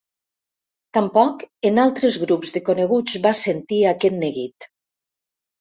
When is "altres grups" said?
1.83-2.55